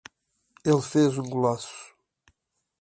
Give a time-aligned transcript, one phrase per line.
[0.65, 1.93] ele fez um golaço